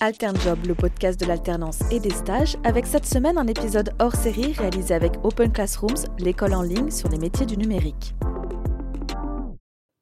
AlternJob, 0.00 0.66
le 0.66 0.74
podcast 0.74 1.18
de 1.20 1.26
l'alternance 1.26 1.80
et 1.90 2.00
des 2.00 2.10
stages, 2.10 2.56
avec 2.64 2.86
cette 2.86 3.06
semaine 3.06 3.38
un 3.38 3.46
épisode 3.46 3.90
hors 3.98 4.14
série 4.14 4.52
réalisé 4.52 4.94
avec 4.94 5.12
Open 5.24 5.50
Classrooms, 5.50 6.06
l'école 6.18 6.54
en 6.54 6.62
ligne 6.62 6.90
sur 6.90 7.08
les 7.08 7.18
métiers 7.18 7.46
du 7.46 7.56
numérique. 7.56 8.14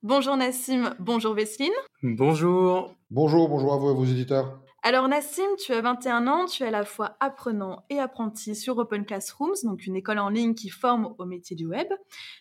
Bonjour 0.02 0.36
Nassim, 0.36 0.94
bonjour 0.98 1.34
Vesline. 1.34 1.72
Bonjour. 2.02 2.94
Bonjour, 3.10 3.48
bonjour 3.48 3.72
à 3.72 3.78
vous 3.78 3.90
et 3.90 3.94
vos 3.94 4.04
éditeurs. 4.04 4.60
Alors 4.88 5.08
Nassim, 5.08 5.42
tu 5.58 5.72
as 5.72 5.80
21 5.80 6.28
ans, 6.28 6.46
tu 6.46 6.62
es 6.62 6.66
à 6.66 6.70
la 6.70 6.84
fois 6.84 7.16
apprenant 7.18 7.84
et 7.90 7.98
apprenti 7.98 8.54
sur 8.54 8.78
Open 8.78 9.04
Classrooms, 9.04 9.56
donc 9.64 9.84
une 9.84 9.96
école 9.96 10.20
en 10.20 10.28
ligne 10.28 10.54
qui 10.54 10.68
forme 10.68 11.12
au 11.18 11.24
métier 11.24 11.56
du 11.56 11.66
web. 11.66 11.88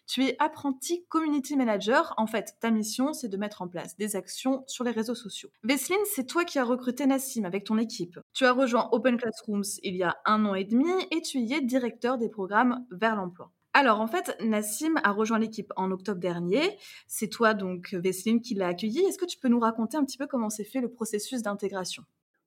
Tu 0.06 0.26
es 0.26 0.36
apprenti 0.38 1.08
community 1.10 1.56
manager. 1.56 2.14
En 2.18 2.28
fait, 2.28 2.56
ta 2.60 2.70
mission, 2.70 3.14
c'est 3.14 3.30
de 3.30 3.38
mettre 3.38 3.64
en 3.64 3.68
place 3.68 3.98
des 3.98 4.16
actions 4.16 4.64
sur 4.68 4.84
les 4.84 4.92
réseaux 4.92 5.16
sociaux. 5.16 5.50
Vesline, 5.64 5.98
c'est 6.14 6.28
toi 6.28 6.46
qui 6.46 6.60
as 6.60 6.64
recruté 6.64 7.08
Nassim 7.08 7.46
avec 7.46 7.64
ton 7.64 7.80
équipe. 7.80 8.20
Tu 8.36 8.46
as 8.46 8.54
rejoint 8.54 8.90
Open 8.92 9.18
Classrooms 9.18 9.80
il 9.82 9.96
y 9.96 10.04
a 10.04 10.16
un 10.26 10.46
an 10.46 10.54
et 10.54 10.66
demi 10.66 10.92
et 11.10 11.24
tu 11.24 11.40
y 11.40 11.54
es 11.56 11.62
directeur 11.62 12.20
des 12.20 12.30
programmes 12.30 12.86
vers 12.92 13.16
l'emploi. 13.16 13.50
Alors 13.74 14.02
en 14.02 14.08
fait, 14.08 14.38
Nassim 14.40 15.00
a 15.04 15.12
rejoint 15.14 15.40
l'équipe 15.40 15.74
en 15.78 15.90
octobre 15.90 16.20
dernier. 16.20 16.78
C'est 17.08 17.28
toi 17.28 17.56
donc, 17.56 17.96
Vesline, 17.96 18.40
qui 18.40 18.54
l'a 18.54 18.68
accueilli. 18.68 19.00
Est-ce 19.00 19.18
que 19.18 19.26
tu 19.26 19.40
peux 19.40 19.50
nous 19.50 19.60
raconter 19.60 19.98
un 19.98 20.06
petit 20.06 20.20
peu 20.20 20.28
comment 20.28 20.52
s'est 20.52 20.64
fait 20.64 20.80
le 20.80 20.92
processus 20.92 21.42
d'intégration? 21.42 22.04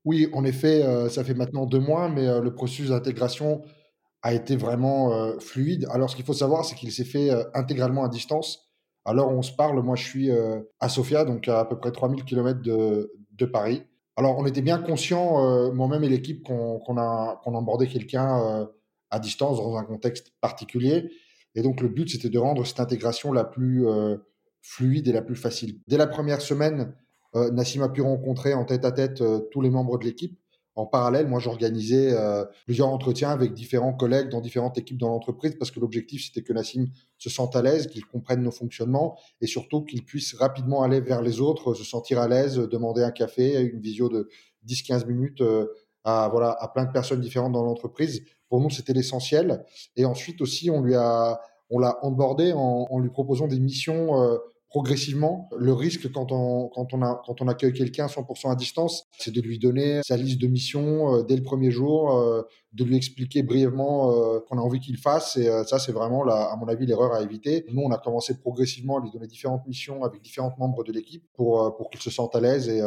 Oui, 0.09 0.27
en 0.33 0.43
effet, 0.43 0.83
euh, 0.83 1.11
ça 1.11 1.23
fait 1.23 1.35
maintenant 1.35 1.67
deux 1.67 1.81
mois, 1.81 2.09
mais 2.09 2.27
euh, 2.27 2.41
le 2.41 2.55
processus 2.55 2.89
d'intégration 2.89 3.61
a 4.23 4.33
été 4.33 4.57
vraiment 4.57 5.13
euh, 5.13 5.39
fluide. 5.39 5.87
Alors, 5.91 6.09
ce 6.09 6.17
qu'il 6.17 6.25
faut 6.25 6.33
savoir, 6.33 6.65
c'est 6.65 6.77
qu'il 6.77 6.91
s'est 6.91 7.05
fait 7.05 7.31
intégralement 7.53 8.05
à 8.05 8.09
distance. 8.09 8.71
Alors, 9.05 9.29
on 9.31 9.43
se 9.43 9.53
parle, 9.53 9.83
moi, 9.83 9.97
je 9.97 10.05
suis 10.05 10.31
à 10.81 10.89
Sofia, 10.89 11.27
donc 11.27 11.47
à, 11.47 11.61
à 11.61 11.65
peu 11.67 11.79
près 11.79 11.93
3000 11.93 12.25
km 12.25 12.63
de, 12.63 13.13
de 13.33 13.45
Paris. 13.45 13.83
Alors, 14.17 14.39
on 14.39 14.47
était 14.47 14.63
bien 14.63 14.79
conscient, 14.79 15.73
moi-même 15.73 16.05
et 16.05 16.09
l'équipe, 16.09 16.43
qu'on 16.43 16.97
a, 16.97 17.41
qu'on 17.45 17.57
abordait 17.57 17.87
quelqu'un 17.87 18.67
à 19.11 19.19
distance 19.19 19.59
dans 19.59 19.77
un 19.77 19.85
contexte 19.85 20.33
particulier. 20.41 21.11
Et 21.55 21.63
donc, 21.63 21.83
le 21.83 21.89
but, 21.89 22.09
c'était 22.09 22.31
de 22.31 22.39
rendre 22.39 22.67
cette 22.67 22.81
intégration 22.81 23.31
la 23.33 23.45
plus 23.45 23.87
fluide 24.63 25.07
et 25.07 25.13
la 25.13 25.23
plus 25.23 25.37
facile. 25.37 25.81
Dès 25.87 25.99
la 25.99 26.07
première 26.07 26.41
semaine, 26.41 26.95
euh, 27.39 27.51
Nassim 27.51 27.83
a 27.83 27.89
pu 27.89 28.03
rencontrer 28.03 28.55
en 28.55 28.65
tête 28.65 28.85
à 28.85 28.93
tête 28.93 29.21
euh, 29.21 29.41
tous 29.51 29.61
les 29.61 29.71
membres 29.71 29.99
de 29.99 30.05
l'équipe. 30.05 30.39
En 30.75 30.87
parallèle, 30.87 31.27
moi, 31.27 31.41
j'organisais 31.41 32.13
euh, 32.13 32.45
plusieurs 32.65 32.89
entretiens 32.89 33.31
avec 33.31 33.53
différents 33.53 33.93
collègues 33.93 34.29
dans 34.29 34.41
différentes 34.41 34.79
équipes 34.79 34.99
dans 34.99 35.09
l'entreprise 35.09 35.57
parce 35.59 35.73
que 35.73 35.81
l'objectif, 35.81 36.25
c'était 36.25 36.43
que 36.43 36.53
Nassim 36.53 36.87
se 37.19 37.29
sente 37.29 37.57
à 37.57 37.63
l'aise, 37.63 37.89
qu'il 37.89 38.05
comprenne 38.05 38.43
nos 38.43 38.53
fonctionnements 38.53 39.19
et 39.41 39.49
surtout 39.49 39.83
qu'il 39.83 40.05
puisse 40.05 40.35
rapidement 40.35 40.83
aller 40.83 41.01
vers 41.01 41.21
les 41.21 41.41
autres, 41.41 41.75
se 41.75 41.83
sentir 41.83 42.21
à 42.21 42.29
l'aise, 42.29 42.57
demander 42.57 43.03
un 43.03 43.11
café, 43.11 43.61
une 43.61 43.81
visio 43.81 44.09
de 44.09 44.29
10-15 44.69 45.07
minutes 45.07 45.43
à, 46.05 46.29
voilà, 46.31 46.57
à 46.61 46.69
plein 46.69 46.85
de 46.85 46.93
personnes 46.93 47.21
différentes 47.21 47.53
dans 47.53 47.65
l'entreprise. 47.65 48.23
Pour 48.49 48.61
nous, 48.61 48.71
c'était 48.71 48.93
l'essentiel. 48.93 49.65
Et 49.97 50.05
ensuite 50.05 50.41
aussi, 50.41 50.71
on 50.71 50.81
lui 50.81 50.95
a, 50.95 51.41
on 51.71 51.81
l'a 51.81 51.99
onboardé 52.03 52.53
en, 52.53 52.87
en, 52.89 52.99
lui 53.01 53.11
proposant 53.11 53.49
des 53.49 53.59
missions 53.59 54.39
progressivement. 54.69 55.49
Le 55.57 55.73
risque 55.73 56.11
quand 56.13 56.31
on, 56.31 56.69
quand 56.69 56.93
on, 56.93 57.03
a, 57.03 57.23
quand 57.25 57.41
on 57.41 57.49
accueille 57.49 57.73
quelqu'un 57.73 58.07
100% 58.07 58.51
à 58.51 58.55
distance, 58.55 59.07
c'est 59.19 59.31
de 59.31 59.41
lui 59.41 59.59
donner 59.59 60.01
sa 60.05 60.17
liste 60.17 60.41
de 60.41 60.47
missions 60.47 61.15
euh, 61.15 61.23
dès 61.23 61.37
le 61.37 61.43
premier 61.43 61.71
jour, 61.71 62.13
euh, 62.13 62.43
de 62.75 62.85
lui 62.85 62.97
expliquer 62.97 63.43
brièvement 63.43 64.13
euh, 64.13 64.41
qu'on 64.41 64.59
a 64.59 64.61
envie 64.61 64.81
qu'il 64.81 64.99
fasse. 64.99 65.37
Et 65.37 65.49
ça, 65.65 65.79
c'est 65.79 65.93
vraiment, 65.93 66.27
à 66.29 66.55
mon 66.57 66.69
avis, 66.69 66.87
l'erreur 66.87 67.15
à 67.15 67.23
éviter. 67.23 67.65
Nous, 67.73 67.83
on 67.83 67.91
a 67.91 67.99
commencé 67.99 68.39
progressivement 68.39 68.99
à 68.99 69.03
lui 69.03 69.11
donner 69.11 69.27
différentes 69.27 69.67
missions 69.67 70.05
avec 70.05 70.21
différents 70.23 70.55
membres 70.59 70.85
de 70.85 70.93
l'équipe 70.93 71.25
pour, 71.35 71.75
pour 71.77 71.91
qu'il 71.91 72.01
se 72.01 72.11
sente 72.11 72.37
à 72.37 72.41
l'aise 72.41 72.69
et, 72.69 72.83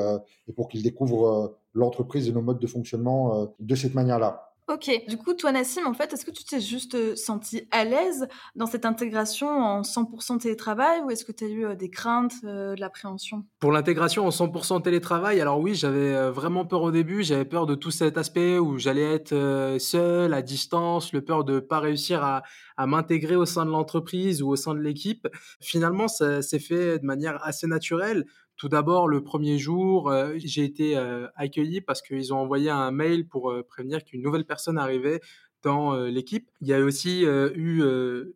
et 0.48 0.54
pour 0.54 0.68
qu'il 0.68 0.84
découvre 0.84 1.58
l'entreprise 1.74 2.28
et 2.28 2.32
nos 2.32 2.42
modes 2.42 2.60
de 2.60 2.68
fonctionnement 2.68 3.54
de 3.60 3.76
cette 3.76 3.96
manière-là. 3.96 4.51
Ok, 4.72 4.90
du 5.10 5.18
coup, 5.18 5.34
toi 5.34 5.52
Nassim, 5.52 5.86
en 5.86 5.94
fait, 5.94 6.14
est-ce 6.14 6.24
que 6.24 6.32
tu 6.32 6.46
t'es 6.46 6.62
juste 6.62 6.96
euh, 6.96 7.14
senti 7.18 7.68
à 7.72 7.84
l'aise 7.84 8.30
dans 8.56 8.68
cette 8.68 8.86
intégration 8.86 9.50
en 9.50 9.82
100% 9.82 10.40
télétravail 10.40 11.02
ou 11.02 11.10
est-ce 11.10 11.26
que 11.26 11.34
tu 11.34 11.44
as 11.44 11.48
eu 11.50 11.66
euh, 11.66 11.76
des 11.76 11.90
craintes, 11.90 12.36
euh, 12.46 12.74
de 12.76 12.80
l'appréhension? 12.80 13.44
Pour 13.60 13.74
l'intégration 13.74 14.26
en 14.26 14.30
100% 14.30 14.82
télétravail, 14.82 15.42
alors 15.42 15.60
oui, 15.60 15.76
j'avais 15.76 16.32
vraiment 16.32 16.66
peur 16.66 16.84
au 16.84 16.92
début, 16.92 17.22
j'avais 17.22 17.44
peur 17.44 17.66
de 17.66 17.76
tout 17.76 17.92
cet 17.92 18.18
aspect 18.18 18.60
où 18.60 18.78
j'allais 18.78 19.14
être 19.14 19.78
seul, 19.78 20.34
à 20.34 20.42
distance, 20.42 21.12
le 21.12 21.22
peur 21.22 21.44
de 21.44 21.56
ne 21.56 21.60
pas 21.60 21.82
réussir 21.82 22.24
à, 22.24 22.44
à 22.78 22.88
m'intégrer 22.88 23.36
au 23.36 23.46
sein 23.46 23.66
de 23.66 23.72
l'entreprise 23.72 24.42
ou 24.42 24.48
au 24.48 24.56
sein 24.56 24.74
de 24.74 24.80
l'équipe. 24.80 25.28
Finalement, 25.60 26.08
ça 26.08 26.42
s'est 26.42 26.60
fait 26.60 27.00
de 27.00 27.06
manière 27.06 27.44
assez 27.44 27.68
naturelle. 27.68 28.26
Tout 28.62 28.70
d'abord, 28.70 29.08
le 29.08 29.24
premier 29.24 29.58
jour, 29.58 30.12
euh, 30.12 30.36
j'ai 30.38 30.64
été 30.64 30.96
euh, 30.96 31.26
accueilli 31.36 31.82
parce 31.82 32.04
qu'ils 32.04 32.32
ont 32.32 32.38
envoyé 32.38 32.70
un 32.70 32.92
mail 32.92 33.28
pour 33.28 33.50
euh, 33.50 33.64
prévenir 33.68 34.04
qu'une 34.06 34.22
nouvelle 34.22 34.46
personne 34.46 34.78
arrivait 34.78 35.20
dans 35.64 35.96
l'équipe. 35.96 36.48
Il 36.62 36.68
y 36.68 36.74
a 36.74 36.80
aussi 36.80 37.24
eu 37.24 37.84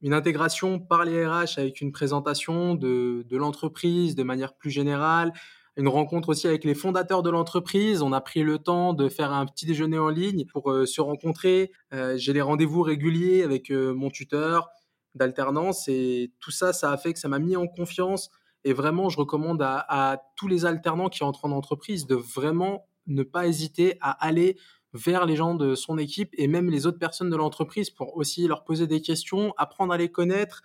une 0.01 0.13
intégration 0.13 0.79
par 0.79 1.05
les 1.05 1.25
RH 1.25 1.57
avec 1.57 1.81
une 1.81 1.91
présentation 1.91 2.75
de, 2.75 3.23
de 3.27 3.37
l'entreprise 3.37 4.15
de 4.15 4.21
manière 4.21 4.55
plus 4.55 4.69
générale, 4.69 5.31
une 5.75 5.87
rencontre 5.87 6.29
aussi 6.29 6.47
avec 6.47 6.63
les 6.63 6.75
fondateurs 6.75 7.23
de 7.23 7.31
l'entreprise. 7.31 8.03
On 8.03 8.13
a 8.13 8.21
pris 8.21 8.43
le 8.43 8.59
temps 8.59 8.93
de 8.93 9.09
faire 9.09 9.33
un 9.33 9.47
petit 9.47 9.65
déjeuner 9.65 9.97
en 9.97 10.09
ligne 10.09 10.45
pour 10.45 10.71
se 10.85 11.01
rencontrer. 11.01 11.71
J'ai 12.15 12.33
les 12.33 12.41
rendez-vous 12.41 12.83
réguliers 12.83 13.41
avec 13.41 13.71
mon 13.71 14.11
tuteur 14.11 14.69
d'alternance 15.15 15.87
et 15.87 16.31
tout 16.39 16.51
ça, 16.51 16.73
ça 16.73 16.91
a 16.91 16.97
fait 16.97 17.13
que 17.13 17.19
ça 17.19 17.27
m'a 17.27 17.39
mis 17.39 17.55
en 17.55 17.65
confiance 17.65 18.29
et 18.65 18.73
vraiment, 18.73 19.09
je 19.09 19.17
recommande 19.17 19.61
à, 19.61 20.23
tous 20.35 20.47
les 20.47 20.65
alternants 20.65 21.07
qui 21.07 21.23
entrent 21.23 21.45
en 21.45 21.51
entreprise 21.51 22.07
de 22.07 22.15
vraiment 22.15 22.87
ne 23.05 23.21
pas 23.21 23.45
hésiter 23.47 23.97
à 24.01 24.11
aller 24.11 24.57
vers 24.93 25.27
les 25.27 25.35
gens 25.35 25.53
de 25.53 25.75
son 25.75 25.99
équipe 25.99 26.29
et 26.33 26.47
même 26.47 26.71
les 26.71 26.87
autres 26.87 26.97
personnes 26.97 27.29
de 27.29 27.35
l'entreprise 27.35 27.91
pour 27.91 28.17
aussi 28.17 28.47
leur 28.47 28.63
poser 28.63 28.87
des 28.87 29.01
questions, 29.01 29.53
apprendre 29.57 29.93
à 29.93 29.97
les 29.97 30.09
connaître 30.09 30.63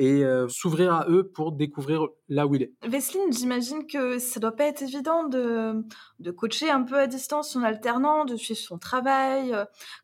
et 0.00 0.24
euh, 0.24 0.48
s'ouvrir 0.48 0.94
à 0.94 1.06
eux 1.10 1.30
pour 1.30 1.52
découvrir 1.52 2.06
là 2.30 2.46
où 2.46 2.54
il 2.54 2.62
est. 2.62 2.72
Vesline, 2.88 3.30
j'imagine 3.30 3.86
que 3.86 4.18
ça 4.18 4.40
doit 4.40 4.56
pas 4.56 4.64
être 4.64 4.82
évident 4.82 5.28
de, 5.28 5.84
de 6.20 6.30
coacher 6.30 6.70
un 6.70 6.84
peu 6.84 6.98
à 6.98 7.06
distance 7.06 7.50
son 7.50 7.62
alternant, 7.62 8.24
de 8.24 8.34
suivre 8.34 8.58
son 8.58 8.78
travail. 8.78 9.54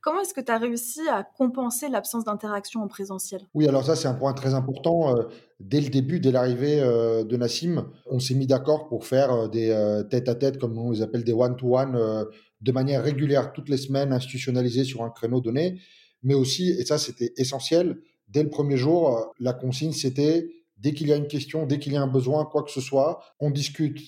Comment 0.03 0.21
est-ce 0.21 0.34
que 0.34 0.43
tu 0.43 0.53
as 0.53 0.59
réussi 0.59 1.01
à 1.09 1.25
compenser 1.25 1.89
l'absence 1.89 2.25
d'interaction 2.25 2.83
en 2.83 2.89
présentiel? 2.89 3.41
Oui, 3.55 3.67
alors 3.67 3.87
ça, 3.87 3.97
c'est 3.97 4.07
un 4.07 4.15
point 4.15 4.34
très 4.34 4.53
important. 4.53 5.17
Euh, 5.17 5.23
dès 5.61 5.81
le 5.81 5.89
début, 5.89 6.21
dès 6.21 6.31
l'arrivée 6.31 6.78
euh, 6.83 7.25
de 7.25 7.37
Nassim, 7.39 7.91
on 8.11 8.19
s'est 8.19 8.34
mis 8.34 8.47
d'accord 8.47 8.89
pour 8.89 9.07
faire 9.07 9.49
des 9.49 9.67
tête-à-tête, 10.11 10.59
comme 10.59 10.77
on 10.77 10.91
les 10.91 11.01
appelle 11.01 11.25
des 11.25 11.33
one-to-one, 11.33 12.27
de 12.61 12.73
manière 12.73 13.03
régulière, 13.03 13.55
toutes 13.55 13.71
les 13.71 13.78
semaines, 13.78 14.13
institutionnalisées 14.13 14.84
sur 14.84 15.03
un 15.03 15.11
créneau 15.11 15.41
donné. 15.41 15.81
Mais 16.23 16.34
aussi, 16.34 16.71
et 16.71 16.84
ça, 16.84 16.99
c'était 16.99 17.33
essentiel, 17.39 17.99
dès 18.29 18.43
le 18.43 18.51
premier 18.51 18.77
jour, 18.77 19.17
euh, 19.17 19.25
la 19.41 19.53
consigne, 19.53 19.93
c'était 19.93 20.49
dès 20.77 20.93
qu'il 20.93 21.09
y 21.09 21.13
a 21.13 21.17
une 21.17 21.29
question, 21.29 21.67
dès 21.67 21.79
qu'il 21.79 21.93
y 21.93 21.97
a 21.97 22.03
un 22.03 22.07
besoin, 22.07 22.45
quoi 22.45 22.63
que 22.63 22.71
ce 22.71 22.81
soit, 22.81 23.21
on 23.41 23.51
discute 23.51 24.01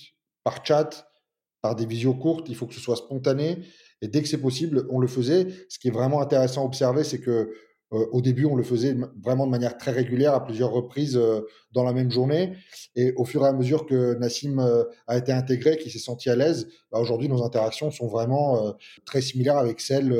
par 0.43 0.65
chat, 0.65 1.09
par 1.61 1.75
des 1.75 1.85
visios 1.85 2.13
courtes, 2.13 2.47
il 2.49 2.55
faut 2.55 2.67
que 2.67 2.73
ce 2.73 2.79
soit 2.79 2.95
spontané. 2.95 3.59
Et 4.01 4.07
dès 4.07 4.21
que 4.21 4.27
c'est 4.27 4.41
possible, 4.41 4.87
on 4.89 4.99
le 4.99 5.07
faisait. 5.07 5.47
Ce 5.67 5.77
qui 5.77 5.89
est 5.89 5.91
vraiment 5.91 6.21
intéressant 6.21 6.61
à 6.61 6.65
observer, 6.65 7.03
c'est 7.03 7.19
que 7.19 7.53
euh, 7.91 8.05
au 8.11 8.21
début, 8.21 8.45
on 8.45 8.55
le 8.55 8.63
faisait 8.63 8.95
vraiment 9.21 9.47
de 9.47 9.51
manière 9.51 9.77
très 9.77 9.91
régulière, 9.91 10.35
à 10.35 10.45
plusieurs 10.45 10.71
reprises 10.71 11.17
euh, 11.17 11.41
dans 11.71 11.83
la 11.83 11.91
même 11.91 12.11
journée. 12.11 12.55
Et 12.95 13.13
au 13.13 13.25
fur 13.25 13.43
et 13.43 13.47
à 13.47 13.53
mesure 13.53 13.87
que 13.87 14.13
Nassim 14.13 14.59
a 15.07 15.17
été 15.17 15.31
intégré, 15.31 15.77
qu'il 15.77 15.91
s'est 15.91 15.97
senti 15.97 16.29
à 16.29 16.35
l'aise, 16.35 16.67
bah, 16.91 16.99
aujourd'hui, 16.99 17.27
nos 17.27 17.43
interactions 17.43 17.89
sont 17.89 18.07
vraiment 18.07 18.75
très 19.05 19.21
similaires 19.21 19.57
avec 19.57 19.81
celles 19.81 20.13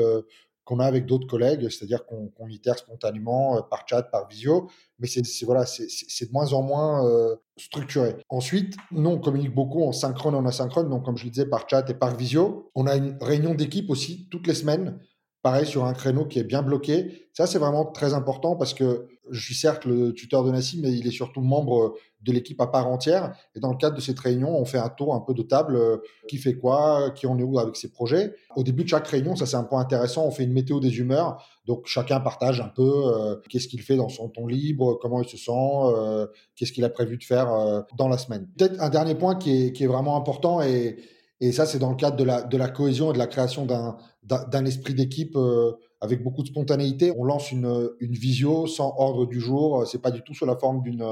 qu'on 0.70 0.78
a 0.78 0.84
avec 0.84 1.04
d'autres 1.04 1.26
collègues, 1.26 1.68
c'est-à-dire 1.68 2.06
qu'on 2.06 2.46
itère 2.46 2.78
spontanément 2.78 3.56
euh, 3.56 3.60
par 3.60 3.82
chat, 3.88 4.04
par 4.04 4.28
visio, 4.28 4.70
mais 5.00 5.08
c'est 5.08 5.44
voilà, 5.44 5.66
c'est 5.66 6.26
de 6.26 6.32
moins 6.32 6.52
en 6.52 6.62
moins 6.62 7.04
euh, 7.08 7.34
structuré. 7.56 8.14
Ensuite, 8.28 8.76
nous 8.92 9.10
on 9.10 9.18
communique 9.18 9.52
beaucoup 9.52 9.82
en 9.82 9.90
synchrone 9.90 10.34
et 10.34 10.36
en 10.36 10.46
asynchrone, 10.46 10.88
donc 10.88 11.04
comme 11.04 11.16
je 11.16 11.24
le 11.24 11.30
disais 11.30 11.46
par 11.46 11.68
chat 11.68 11.90
et 11.90 11.94
par 11.94 12.16
visio. 12.16 12.70
On 12.76 12.86
a 12.86 12.94
une 12.94 13.18
réunion 13.20 13.54
d'équipe 13.54 13.90
aussi 13.90 14.28
toutes 14.30 14.46
les 14.46 14.54
semaines 14.54 15.00
pareil 15.42 15.66
sur 15.66 15.84
un 15.84 15.92
créneau 15.92 16.24
qui 16.24 16.38
est 16.38 16.44
bien 16.44 16.62
bloqué. 16.62 17.28
Ça, 17.32 17.46
c'est 17.46 17.58
vraiment 17.58 17.84
très 17.84 18.14
important 18.14 18.56
parce 18.56 18.74
que 18.74 19.08
je 19.30 19.40
suis 19.40 19.54
certes 19.54 19.84
le 19.84 20.12
tuteur 20.12 20.44
de 20.44 20.50
Nassim, 20.50 20.80
mais 20.82 20.92
il 20.92 21.06
est 21.06 21.12
surtout 21.12 21.40
membre 21.40 21.94
de 22.22 22.32
l'équipe 22.32 22.60
à 22.60 22.66
part 22.66 22.88
entière. 22.88 23.32
Et 23.54 23.60
dans 23.60 23.70
le 23.70 23.76
cadre 23.76 23.96
de 23.96 24.00
cette 24.00 24.18
réunion, 24.18 24.54
on 24.54 24.64
fait 24.64 24.78
un 24.78 24.88
tour 24.88 25.14
un 25.14 25.20
peu 25.20 25.32
de 25.32 25.42
table, 25.42 25.76
euh, 25.76 25.96
qui 26.28 26.36
fait 26.36 26.54
quoi, 26.54 27.10
qui 27.14 27.26
en 27.26 27.38
est 27.38 27.42
où 27.42 27.58
avec 27.58 27.76
ses 27.76 27.90
projets. 27.90 28.34
Au 28.56 28.62
début 28.62 28.84
de 28.84 28.88
chaque 28.88 29.06
réunion, 29.06 29.36
ça 29.36 29.46
c'est 29.46 29.56
un 29.56 29.64
point 29.64 29.80
intéressant, 29.80 30.26
on 30.26 30.30
fait 30.30 30.44
une 30.44 30.52
météo 30.52 30.80
des 30.80 30.98
humeurs. 30.98 31.42
Donc 31.66 31.86
chacun 31.86 32.20
partage 32.20 32.60
un 32.60 32.68
peu 32.68 32.82
euh, 32.82 33.36
qu'est-ce 33.48 33.68
qu'il 33.68 33.80
fait 33.80 33.96
dans 33.96 34.08
son 34.08 34.28
temps 34.28 34.46
libre, 34.46 34.98
comment 35.00 35.22
il 35.22 35.28
se 35.28 35.36
sent, 35.36 35.52
euh, 35.52 36.26
qu'est-ce 36.56 36.72
qu'il 36.72 36.84
a 36.84 36.90
prévu 36.90 37.16
de 37.16 37.24
faire 37.24 37.84
dans 37.96 38.08
la 38.08 38.18
semaine. 38.18 38.48
Peut-être 38.58 38.80
un 38.82 38.90
dernier 38.90 39.14
point 39.14 39.36
qui 39.36 39.66
est, 39.66 39.72
qui 39.72 39.84
est 39.84 39.86
vraiment 39.86 40.16
important 40.16 40.60
et 40.60 40.96
et 41.40 41.52
ça, 41.52 41.66
c'est 41.66 41.78
dans 41.78 41.90
le 41.90 41.96
cadre 41.96 42.16
de 42.16 42.24
la, 42.24 42.42
de 42.42 42.56
la 42.56 42.68
cohésion 42.68 43.10
et 43.10 43.12
de 43.14 43.18
la 43.18 43.26
création 43.26 43.66
d'un 43.66 44.64
esprit 44.64 44.94
d'équipe 44.94 45.36
euh, 45.36 45.72
avec 46.00 46.22
beaucoup 46.22 46.42
de 46.42 46.48
spontanéité. 46.48 47.12
On 47.16 47.24
lance 47.24 47.50
une, 47.50 47.90
une 48.00 48.12
visio 48.12 48.66
sans 48.66 48.94
ordre 48.98 49.26
du 49.26 49.40
jour. 49.40 49.86
C'est 49.86 50.02
pas 50.02 50.10
du 50.10 50.22
tout 50.22 50.34
sous 50.34 50.46
la 50.46 50.56
forme 50.56 50.82
d'une 50.82 51.06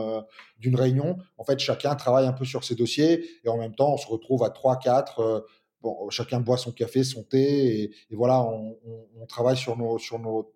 d'une 0.59 0.77
réunion. 0.77 1.17
En 1.39 1.45
fait, 1.45 1.59
chacun 1.59 1.95
travaille 1.95 2.27
un 2.27 2.33
peu 2.33 2.45
sur 2.45 2.65
ses 2.65 2.75
dossiers 2.75 3.25
et 3.45 3.49
en 3.49 3.57
même 3.57 3.75
temps, 3.75 3.95
on 3.95 3.97
se 3.97 4.07
retrouve 4.07 4.43
à 4.45 4.51
3, 4.51 4.79
4 4.79 5.45
bon, 5.83 6.11
chacun 6.11 6.41
boit 6.41 6.59
son 6.59 6.73
café, 6.73 7.05
son 7.05 7.23
thé, 7.23 7.83
et, 7.83 7.91
et 8.11 8.17
voilà, 8.17 8.43
on, 8.43 8.77
on, 8.87 9.07
on, 9.23 9.27
travaille 9.27 9.57
sur 9.57 9.77
nos, 9.77 9.99
sur 9.99 10.19
nos 10.19 10.53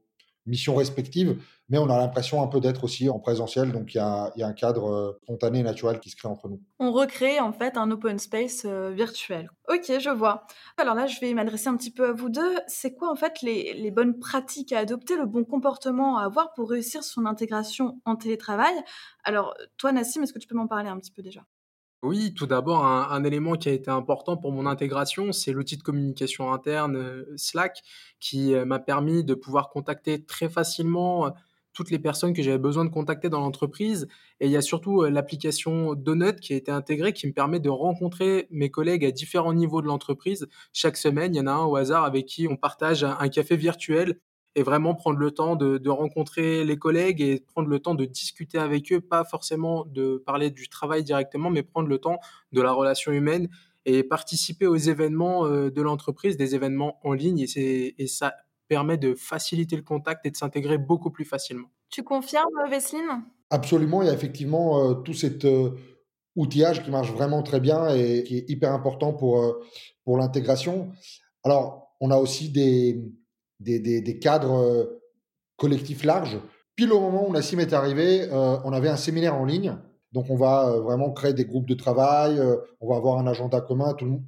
missions 0.47 0.75
respectives, 0.75 1.41
mais 1.69 1.79
on 1.79 1.89
a 1.89 1.97
l'impression 1.97 2.43
un 2.43 2.49
peu 2.49 2.61
d'être 2.61 2.85
aussi 2.85 3.09
en 3.09 3.19
présentiel, 3.19 3.73
donc 3.73 3.95
il 3.95 3.99
y 3.99 4.01
a, 4.01 4.33
un 4.39 4.53
cadre 4.53 4.91
euh, 4.91 5.19
spontané 5.23 5.61
et 5.61 5.63
naturel 5.63 6.01
qui 6.01 6.11
se 6.11 6.17
crée 6.17 6.29
entre 6.29 6.49
nous. 6.49 6.61
On 6.79 6.93
recrée 6.93 7.41
en 7.41 7.53
fait 7.53 7.77
un 7.77 7.91
open 7.91 8.19
space 8.19 8.65
euh, 8.65 8.91
virtuel. 8.91 9.51
Ok, 9.69 9.85
je 9.87 10.11
vois. 10.11 10.47
Alors 10.77 10.95
là, 10.95 11.07
je 11.07 11.21
vais 11.21 11.33
m'adresser 11.35 11.69
un 11.69 11.77
petit 11.77 11.93
peu 11.93 12.09
à 12.09 12.13
vous 12.13 12.29
deux. 12.29 12.57
C'est 12.67 12.95
quoi 12.95 13.11
en 13.11 13.17
fait 13.17 13.41
les, 13.43 13.75
les, 13.75 13.91
bonnes 13.91 14.19
pratiques 14.19 14.73
à 14.73 14.79
adopter, 14.79 15.17
le 15.17 15.27
bon 15.27 15.45
comportement 15.45 16.19
à 16.19 16.25
avoir 16.25 16.53
pour 16.55 16.71
réussir 16.71 17.05
son 17.05 17.27
intégration 17.27 18.01
en 18.05 18.17
télétravail? 18.17 18.75
Alors 19.25 19.55
toi, 19.79 19.93
Nassim, 19.93 20.23
est-ce 20.23 20.33
que 20.33 20.39
tu 20.39 20.49
peux 20.49 20.57
m'en 20.57 20.67
parler 20.67 20.89
un 20.89 20.99
petit 20.99 21.13
peu 21.13 21.23
déjà? 21.23 21.43
Oui, 22.03 22.35
tout 22.35 22.47
d'abord, 22.47 22.85
un, 22.85 23.23
élément 23.23 23.55
qui 23.55 23.69
a 23.69 23.73
été 23.73 23.89
important 23.89 24.37
pour 24.37 24.51
mon 24.51 24.67
intégration, 24.67 25.31
c'est 25.31 25.53
l'outil 25.53 25.77
de 25.77 25.83
communication 25.85 26.53
interne 26.53 26.97
euh, 26.97 27.25
Slack, 27.37 27.81
qui 28.19 28.55
euh, 28.55 28.65
m'a 28.65 28.81
permis 28.81 29.23
de 29.23 29.35
pouvoir 29.35 29.71
contacter 29.71 30.25
très 30.25 30.49
facilement 30.49 31.27
euh, 31.27 31.31
toutes 31.73 31.91
les 31.93 32.01
personnes 32.01 32.35
que 32.35 32.43
j'avais 32.43 32.59
besoin 32.59 32.85
de 32.85 32.91
contacter 32.91 33.29
dans 33.29 33.41
l'entreprise. 33.41 34.09
Et 34.41 34.47
il 34.47 34.51
y 34.53 34.57
a 34.57 34.63
surtout 34.63 35.03
l'application 35.05 35.95
Donut 35.95 36.41
qui 36.41 36.55
a 36.55 36.57
été 36.57 36.73
intégrée, 36.73 37.13
qui 37.13 37.27
me 37.29 37.33
permet 37.33 37.61
de 37.61 37.71
rencontrer 37.71 38.49
mes 38.51 38.71
collègues 38.71 39.05
à 39.07 39.11
différents 39.13 39.55
niveaux 39.55 39.81
de 39.81 39.87
l'entreprise. 39.87 40.49
Chaque 40.73 40.97
semaine, 40.97 41.35
il 41.35 41.39
y 41.39 41.41
en 41.41 41.47
a 41.47 41.53
un 41.53 41.65
au 41.65 41.77
hasard 41.77 42.05
avec 42.05 42.27
qui 42.27 42.49
on 42.49 42.57
partage 42.57 43.05
un 43.05 43.29
café 43.29 43.57
virtuel 43.57 44.19
et 44.55 44.63
vraiment 44.63 44.95
prendre 44.95 45.19
le 45.19 45.31
temps 45.31 45.57
de, 45.57 45.79
de, 45.79 45.91
rencontrer 45.91 46.65
les 46.65 46.79
collègues 46.79 47.21
et 47.21 47.41
prendre 47.41 47.69
le 47.69 47.79
temps 47.79 47.95
de 47.95 48.05
discuter 48.05 48.59
avec 48.59 48.93
eux, 48.93 49.01
pas 49.01 49.25
forcément 49.25 49.85
de 49.87 50.23
parler 50.25 50.51
du 50.51 50.69
travail 50.69 51.05
directement, 51.05 51.51
mais 51.51 51.63
prendre 51.63 51.89
le 51.89 51.99
temps 51.99 52.19
de 52.53 52.61
la 52.61 52.73
relation 52.73 53.13
humaine 53.13 53.49
et 53.85 54.03
participer 54.03 54.67
aux 54.67 54.77
événements 54.77 55.47
euh, 55.47 55.71
de 55.71 55.83
l'entreprise, 55.83 56.37
des 56.37 56.55
événements 56.55 57.01
en 57.03 57.15
ligne, 57.15 57.47
et, 57.57 58.03
et 58.03 58.07
ça 58.07 58.35
permet 58.69 58.97
de 58.97 59.15
faciliter 59.15 59.77
le 59.77 59.83
contact 59.83 60.25
et 60.25 60.31
de 60.31 60.37
s'intégrer 60.37 60.79
beaucoup 60.79 61.11
plus 61.11 61.25
facilement. 61.25 61.69
Tu 61.91 62.03
confirmes, 62.03 62.47
Vesseline? 62.71 63.23
Absolument, 63.51 64.01
il 64.01 64.07
y 64.07 64.11
a 64.11 64.15
effectivement 64.15 64.81
euh, 64.81 64.95
tout 64.95 65.13
cet 65.13 65.45
euh, 65.45 65.77
outillage 66.37 66.83
qui 66.83 66.91
marche 66.91 67.13
vraiment 67.13 67.43
très 67.43 67.61
bien 67.61 67.95
et 67.95 68.25
qui 68.25 68.39
est 68.39 68.49
hyper 68.49 68.73
important 68.73 69.13
pour, 69.13 69.43
euh, 69.43 69.61
pour 70.05 70.17
l'intégration. 70.17 70.91
Alors, 71.45 71.95
on 72.01 72.11
a 72.11 72.17
aussi 72.17 72.49
des, 72.49 73.05
des, 73.63 74.19
cadres 74.19 74.55
euh, 74.55 75.03
collectifs 75.57 76.05
larges. 76.05 76.39
Pile 76.75 76.93
au 76.93 77.01
moment 77.01 77.29
où 77.29 77.33
Nassim 77.33 77.61
est 77.61 77.73
arrivé, 77.73 78.23
euh, 78.23 78.57
on 78.65 78.73
avait 78.73 78.89
un 78.89 78.97
séminaire 78.97 79.35
en 79.35 79.45
ligne. 79.45 79.77
Donc, 80.13 80.29
on 80.29 80.37
va 80.37 80.69
euh, 80.69 80.81
vraiment 80.81 81.11
créer 81.11 81.33
des 81.33 81.45
groupes 81.45 81.69
de 81.69 81.75
travail, 81.75 82.41
on 82.81 82.89
va 82.89 82.97
avoir 82.97 83.19
un 83.19 83.27
agenda 83.27 83.61
commun, 83.61 83.95
tout, 83.95 84.23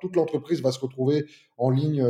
toute 0.00 0.16
l'entreprise 0.16 0.60
va 0.62 0.72
se 0.72 0.80
retrouver 0.80 1.26
en 1.56 1.70
ligne. 1.70 2.04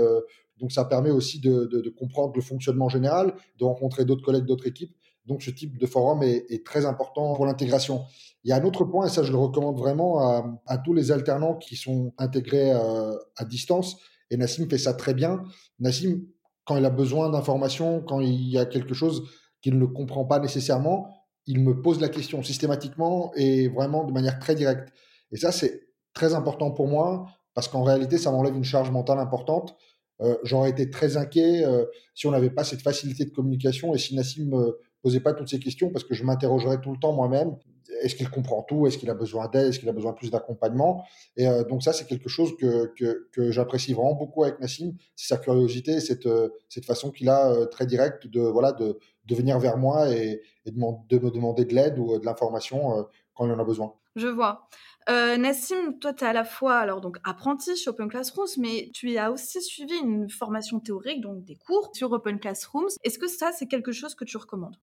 Donc, 0.59 0.73
ça 0.73 0.85
permet 0.85 1.11
aussi 1.11 1.41
de, 1.41 1.95
comprendre 1.99 2.33
le 2.35 2.43
fonctionnement 2.43 2.89
général, 2.89 3.35
de 3.59 3.65
rencontrer 3.65 4.05
d'autres 4.05 4.25
collègues, 4.25 4.45
d'autres 4.45 4.67
équipes. 4.67 4.95
Donc, 5.27 5.43
ce 5.43 5.51
type 5.51 5.79
de 5.79 5.87
forum 5.87 6.23
est, 6.23 6.65
très 6.65 6.87
important 6.87 7.35
pour 7.35 7.45
l'intégration. 7.45 8.05
Il 8.45 8.51
y 8.51 8.53
a 8.53 8.57
un 8.57 8.65
autre 8.65 8.85
point, 8.85 9.07
et 9.07 9.11
ça, 9.11 9.23
je 9.23 9.31
le 9.31 9.37
recommande 9.37 9.79
vraiment 9.79 10.21
à, 10.21 10.59
à 10.67 10.79
tous 10.79 10.95
les 10.95 11.13
alternants 11.13 11.57
qui 11.57 11.77
sont 11.77 12.15
intégrés 12.17 12.73
euh, 12.73 13.15
à 13.37 13.45
distance. 13.45 13.99
Et 14.31 14.37
Nassim 14.37 14.69
fait 14.69 14.79
ça 14.79 14.95
très 14.95 15.15
bien. 15.15 15.43
Nassim, 15.81 16.23
quand 16.69 16.77
il 16.77 16.85
a 16.85 16.91
besoin 16.91 17.31
d'informations, 17.31 18.03
quand 18.03 18.21
il 18.21 18.47
y 18.51 18.59
a 18.59 18.67
quelque 18.67 18.93
chose 18.93 19.27
qu'il 19.63 19.79
ne 19.79 19.87
comprend 19.87 20.27
pas 20.27 20.39
nécessairement, 20.39 21.09
il 21.47 21.65
me 21.65 21.81
pose 21.81 21.99
la 21.99 22.11
question 22.11 22.43
systématiquement 22.43 23.33
et 23.37 23.69
vraiment 23.69 24.05
de 24.05 24.13
manière 24.13 24.39
très 24.39 24.55
directe. 24.55 24.93
Et 25.33 25.39
ça, 25.39 25.51
c'est 25.51 25.89
très 26.13 26.35
important 26.35 26.71
pour 26.71 26.87
moi 26.87 27.25
parce 27.55 27.69
qu'en 27.69 27.83
réalité, 27.83 28.19
ça 28.19 28.31
m'enlève 28.31 28.55
une 28.55 28.65
charge 28.65 28.91
mentale 28.91 29.19
importante. 29.19 29.77
Euh, 30.21 30.37
J'aurais 30.45 30.69
été 30.69 30.91
très 30.91 31.17
inquiet 31.17 31.65
euh, 31.65 31.87
si 32.15 32.27
on 32.27 32.33
n'avait 32.33 32.51
pas 32.51 32.65
cette 32.65 32.83
facilité 32.83 33.25
de 33.25 33.31
communication 33.31 33.95
et 33.95 33.99
si 33.99 34.15
Nassim 34.15 34.51
me 34.51 34.79
posait 35.01 35.21
pas 35.21 35.33
toutes 35.33 35.49
ces 35.49 35.61
questions 35.61 35.89
parce 35.89 36.05
que 36.05 36.13
je 36.13 36.23
m'interrogerais 36.23 36.83
tout 36.83 36.93
le 36.93 36.99
temps 36.99 37.15
moi-même 37.15 37.57
est-ce 38.03 38.15
qu'il 38.15 38.29
comprend 38.31 38.63
tout? 38.63 38.87
Est-ce 38.87 38.99
qu'il 38.99 39.11
a 39.11 39.15
besoin 39.15 39.49
d'aide? 39.49 39.69
Est-ce 39.69 39.79
qu'il 39.79 39.89
a 39.89 39.93
besoin 39.93 40.13
plus 40.13 40.31
d'accompagnement? 40.31 41.05
Et 41.37 41.47
euh, 41.47 41.65
donc 41.65 41.83
ça, 41.83 41.93
c'est 41.93 42.07
quelque 42.07 42.29
chose 42.29 42.57
que, 42.57 42.93
que, 43.33 43.51
j'apprécie 43.51 43.93
vraiment 43.93 44.15
beaucoup 44.15 44.45
avec 44.45 44.61
Nassim, 44.61 44.93
c'est 45.17 45.29
sa 45.29 45.39
curiosité, 45.39 46.01
cette, 46.01 46.27
euh, 46.27 46.49
cette 46.69 46.85
façon 46.85 47.11
qu'il 47.11 47.29
a 47.29 47.51
euh, 47.51 47.67
très 47.67 47.87
directe 47.87 48.27
de, 48.27 48.41
voilà, 48.41 48.73
de, 48.73 48.99
venir 49.31 49.59
vers 49.59 49.77
moi 49.77 50.11
et, 50.11 50.41
de, 50.67 50.73
me 50.73 51.31
demander 51.31 51.65
de 51.65 51.75
l'aide 51.75 51.99
ou 51.99 52.19
de 52.19 52.25
l'information 52.25 53.07
quand 53.35 53.47
il 53.47 53.53
en 53.53 53.59
a 53.59 53.65
besoin. 53.65 53.93
Je 54.17 54.27
vois. 54.27 54.69
Nassim, 55.07 55.99
toi, 56.01 56.13
tu 56.15 56.25
es 56.25 56.27
à 56.27 56.33
la 56.33 56.45
fois 56.45 56.79
alors 56.79 57.01
donc 57.01 57.19
apprenti 57.25 57.77
chez 57.77 57.91
Open 57.91 58.09
Classrooms, 58.09 58.49
mais 58.59 58.91
tu 58.95 59.17
as 59.19 59.31
aussi 59.31 59.61
suivi 59.63 59.95
une 60.03 60.31
formation 60.31 60.81
théorique, 60.81 61.21
donc 61.21 61.45
des 61.45 61.57
cours 61.57 61.91
sur 61.95 62.11
Open 62.13 62.41
Classrooms. 62.41 62.89
Est-ce 63.05 63.19
que 63.19 63.29
ça, 63.29 63.53
c'est 63.53 63.67
quelque 63.67 63.93
chose 63.93 64.15
que 64.15 64.25
tu 64.25 64.39
recommandes? 64.39 64.77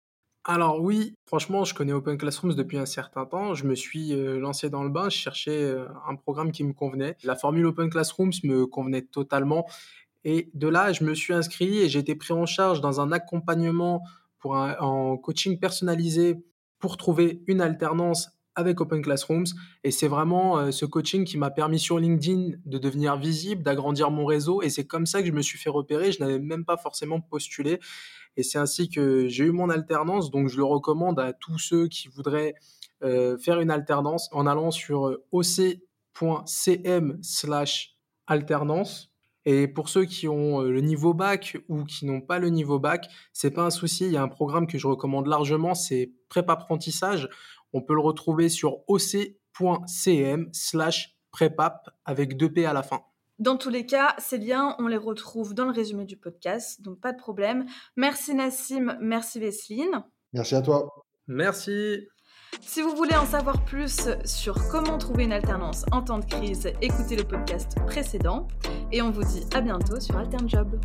Alors 0.44 0.81
oui, 0.81 1.15
franchement, 1.27 1.65
je 1.65 1.73
connais 1.73 1.93
Open 1.93 2.19
Classrooms 2.19 2.55
depuis 2.55 2.77
un 2.77 2.87
certain 2.87 3.27
temps. 3.27 3.55
Je 3.55 3.65
me 3.65 3.77
suis 3.77 4.12
euh, 4.12 4.41
lancé 4.41 4.71
dans 4.71 4.83
le 4.83 4.91
bain, 4.91 5.09
je 5.09 5.17
cherchais 5.17 5.62
euh, 5.62 5.87
un 6.09 6.17
programme 6.17 6.50
qui 6.50 6.65
me 6.65 6.73
convenait. 6.73 7.17
La 7.23 7.37
formule 7.37 7.67
Open 7.67 7.89
Classrooms 7.89 8.33
me 8.43 8.67
convenait 8.67 9.03
totalement. 9.03 9.67
Et 10.25 10.50
de 10.55 10.67
là, 10.67 10.93
je 10.93 11.05
me 11.05 11.15
suis 11.15 11.33
inscrit 11.33 11.79
et 11.79 11.89
j'ai 11.89 12.00
été 12.00 12.17
pris 12.17 12.33
en 12.33 12.47
charge 12.47 12.81
dans 12.81 13.00
un 13.00 13.12
accompagnement 13.12 14.03
pour 14.41 14.56
un, 14.56 14.77
en 14.81 15.17
coaching 15.17 15.61
personnalisé 15.61 16.44
pour 16.81 16.97
trouver 16.97 17.44
une 17.47 17.61
alternance 17.61 18.31
avec 18.54 18.81
Open 18.81 19.02
Classrooms. 19.02 19.46
Et 19.84 19.90
c'est 19.90 20.08
vraiment 20.08 20.58
euh, 20.58 20.70
ce 20.70 20.84
coaching 20.84 21.25
qui 21.25 21.38
m'a 21.38 21.50
permis 21.50 21.78
sur 21.78 21.99
LinkedIn 21.99 22.56
de 22.64 22.78
devenir 22.78 23.16
visible, 23.16 23.62
d'agrandir 23.62 24.10
mon 24.10 24.25
réseau. 24.25 24.62
Et 24.62 24.69
c'est 24.69 24.87
comme 24.87 25.06
ça 25.06 25.20
que 25.20 25.28
je 25.28 25.32
me 25.32 25.43
suis 25.43 25.58
fait 25.58 25.70
repérer. 25.70 26.12
Je 26.12 26.20
n'avais 26.20 26.38
même 26.38 26.64
pas 26.64 26.76
forcément 26.76 27.20
postulé. 27.20 27.81
Et 28.37 28.43
c'est 28.43 28.58
ainsi 28.58 28.88
que 28.88 29.28
j'ai 29.28 29.44
eu 29.44 29.52
mon 29.52 29.70
alternance. 29.70 30.31
Donc, 30.31 30.49
je 30.49 30.56
le 30.56 30.64
recommande 30.64 31.19
à 31.19 31.32
tous 31.32 31.58
ceux 31.58 31.88
qui 31.88 32.08
voudraient 32.08 32.54
euh, 33.02 33.37
faire 33.38 33.60
une 33.60 33.70
alternance 33.70 34.28
en 34.32 34.46
allant 34.46 34.70
sur 34.70 35.08
euh, 35.08 35.25
oc.cm 35.32 37.19
slash 37.22 37.96
alternance. 38.26 39.10
Et 39.44 39.66
pour 39.66 39.88
ceux 39.88 40.05
qui 40.05 40.28
ont 40.28 40.60
le 40.60 40.81
niveau 40.81 41.14
bac 41.14 41.58
ou 41.69 41.82
qui 41.82 42.06
n'ont 42.06 42.20
pas 42.20 42.38
le 42.38 42.48
niveau 42.48 42.78
bac, 42.78 43.08
c'est 43.32 43.50
pas 43.50 43.64
un 43.64 43.70
souci. 43.70 44.05
Il 44.06 44.12
y 44.12 44.16
a 44.16 44.22
un 44.22 44.28
programme 44.28 44.69
que 44.69 44.78
je 44.78 44.87
recommande 44.87 45.26
largement, 45.26 45.75
c'est 45.75 46.12
prépa 46.28 46.52
apprentissage. 46.52 47.28
On 47.72 47.82
peut 47.82 47.94
le 47.94 48.00
retrouver 48.00 48.48
sur 48.48 48.78
oc.cm 48.88 50.48
slash 50.52 51.16
prepap 51.30 51.88
avec 52.04 52.36
deux 52.36 52.52
P 52.52 52.66
à 52.66 52.72
la 52.72 52.82
fin. 52.82 53.00
Dans 53.38 53.56
tous 53.56 53.70
les 53.70 53.86
cas, 53.86 54.14
ces 54.19 54.38
liens, 54.38 54.76
on 54.78 54.86
les 54.86 54.96
retrouve 54.96 55.54
dans 55.54 55.64
le 55.64 55.72
résumé 55.72 56.04
du 56.04 56.16
podcast, 56.16 56.80
donc 56.82 57.00
pas 57.00 57.12
de 57.12 57.19
problème. 57.19 57.67
Merci 57.96 58.34
Nassim, 58.34 58.96
merci 59.00 59.41
Vesseline. 59.41 60.05
Merci 60.32 60.55
à 60.55 60.62
toi. 60.62 60.88
Merci. 61.26 62.06
Si 62.60 62.82
vous 62.82 62.94
voulez 62.94 63.17
en 63.17 63.26
savoir 63.26 63.64
plus 63.64 64.08
sur 64.24 64.69
comment 64.69 64.98
trouver 64.98 65.24
une 65.24 65.32
alternance 65.32 65.84
en 65.91 66.02
temps 66.02 66.19
de 66.19 66.24
crise, 66.26 66.70
écoutez 66.81 67.17
le 67.17 67.24
podcast 67.24 67.76
précédent 67.86 68.46
et 68.93 69.02
on 69.02 69.10
vous 69.10 69.24
dit 69.24 69.44
à 69.55 69.60
bientôt 69.60 69.98
sur 69.98 70.17
AlternJob. 70.17 70.79